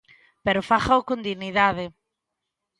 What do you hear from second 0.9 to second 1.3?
con